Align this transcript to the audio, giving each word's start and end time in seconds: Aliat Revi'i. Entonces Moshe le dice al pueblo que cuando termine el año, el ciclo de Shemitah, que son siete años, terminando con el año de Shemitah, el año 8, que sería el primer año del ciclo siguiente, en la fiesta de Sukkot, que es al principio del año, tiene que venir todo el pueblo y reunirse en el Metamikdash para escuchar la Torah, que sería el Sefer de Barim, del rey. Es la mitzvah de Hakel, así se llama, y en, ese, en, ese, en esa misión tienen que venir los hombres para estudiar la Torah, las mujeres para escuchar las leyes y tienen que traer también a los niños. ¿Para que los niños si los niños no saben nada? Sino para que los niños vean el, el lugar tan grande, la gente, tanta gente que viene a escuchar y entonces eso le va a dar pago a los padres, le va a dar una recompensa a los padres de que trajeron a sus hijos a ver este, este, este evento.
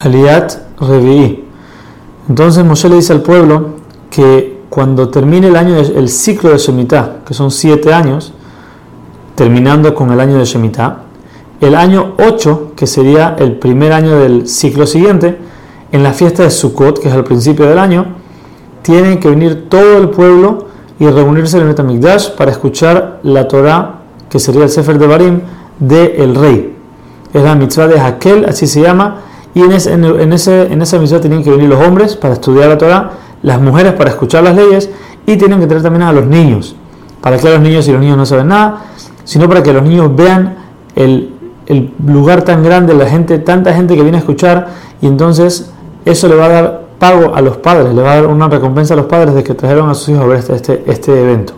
Aliat 0.00 0.52
Revi'i. 0.78 1.44
Entonces 2.28 2.64
Moshe 2.64 2.88
le 2.88 2.94
dice 2.94 3.12
al 3.12 3.20
pueblo 3.20 3.70
que 4.08 4.60
cuando 4.70 5.08
termine 5.08 5.48
el 5.48 5.56
año, 5.56 5.76
el 5.76 6.08
ciclo 6.08 6.50
de 6.50 6.58
Shemitah, 6.58 7.24
que 7.26 7.34
son 7.34 7.50
siete 7.50 7.92
años, 7.92 8.32
terminando 9.34 9.96
con 9.96 10.12
el 10.12 10.20
año 10.20 10.38
de 10.38 10.44
Shemitah, 10.44 10.98
el 11.60 11.74
año 11.74 12.14
8, 12.16 12.74
que 12.76 12.86
sería 12.86 13.34
el 13.40 13.58
primer 13.58 13.92
año 13.92 14.20
del 14.20 14.46
ciclo 14.46 14.86
siguiente, 14.86 15.36
en 15.90 16.04
la 16.04 16.12
fiesta 16.12 16.44
de 16.44 16.50
Sukkot, 16.52 17.00
que 17.00 17.08
es 17.08 17.14
al 17.14 17.24
principio 17.24 17.66
del 17.66 17.80
año, 17.80 18.06
tiene 18.82 19.18
que 19.18 19.28
venir 19.28 19.68
todo 19.68 19.98
el 19.98 20.10
pueblo 20.10 20.68
y 21.00 21.08
reunirse 21.08 21.56
en 21.56 21.62
el 21.64 21.68
Metamikdash 21.70 22.36
para 22.36 22.52
escuchar 22.52 23.18
la 23.24 23.48
Torah, 23.48 24.02
que 24.30 24.38
sería 24.38 24.62
el 24.62 24.70
Sefer 24.70 24.96
de 24.96 25.06
Barim, 25.08 25.40
del 25.80 26.36
rey. 26.36 26.76
Es 27.34 27.42
la 27.42 27.56
mitzvah 27.56 27.88
de 27.88 27.98
Hakel, 27.98 28.44
así 28.44 28.68
se 28.68 28.80
llama, 28.80 29.22
y 29.54 29.62
en, 29.62 29.72
ese, 29.72 29.92
en, 29.92 30.32
ese, 30.32 30.72
en 30.72 30.82
esa 30.82 30.98
misión 30.98 31.20
tienen 31.20 31.42
que 31.42 31.50
venir 31.50 31.68
los 31.68 31.84
hombres 31.84 32.16
para 32.16 32.34
estudiar 32.34 32.68
la 32.68 32.78
Torah, 32.78 33.10
las 33.42 33.60
mujeres 33.60 33.94
para 33.94 34.10
escuchar 34.10 34.44
las 34.44 34.54
leyes 34.54 34.90
y 35.26 35.36
tienen 35.36 35.60
que 35.60 35.66
traer 35.66 35.82
también 35.82 36.02
a 36.02 36.12
los 36.12 36.26
niños. 36.26 36.76
¿Para 37.20 37.38
que 37.38 37.48
los 37.48 37.60
niños 37.60 37.84
si 37.84 37.92
los 37.92 38.00
niños 38.00 38.16
no 38.16 38.26
saben 38.26 38.48
nada? 38.48 38.84
Sino 39.24 39.48
para 39.48 39.62
que 39.62 39.72
los 39.72 39.82
niños 39.82 40.14
vean 40.14 40.56
el, 40.94 41.34
el 41.66 41.92
lugar 42.06 42.42
tan 42.42 42.62
grande, 42.62 42.94
la 42.94 43.06
gente, 43.06 43.38
tanta 43.38 43.74
gente 43.74 43.96
que 43.96 44.02
viene 44.02 44.18
a 44.18 44.20
escuchar 44.20 44.68
y 45.00 45.06
entonces 45.06 45.72
eso 46.04 46.28
le 46.28 46.34
va 46.34 46.46
a 46.46 46.48
dar 46.48 46.82
pago 46.98 47.34
a 47.34 47.40
los 47.40 47.58
padres, 47.58 47.94
le 47.94 48.02
va 48.02 48.12
a 48.12 48.14
dar 48.16 48.26
una 48.26 48.48
recompensa 48.48 48.94
a 48.94 48.96
los 48.96 49.06
padres 49.06 49.34
de 49.34 49.44
que 49.44 49.54
trajeron 49.54 49.88
a 49.88 49.94
sus 49.94 50.10
hijos 50.10 50.22
a 50.22 50.26
ver 50.26 50.38
este, 50.38 50.54
este, 50.54 50.84
este 50.86 51.20
evento. 51.20 51.57